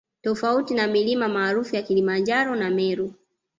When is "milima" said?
0.87-1.27